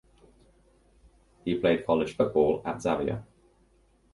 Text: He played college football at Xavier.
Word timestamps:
He 1.45 1.59
played 1.59 1.85
college 1.85 2.15
football 2.15 2.63
at 2.65 2.81
Xavier. 2.81 3.23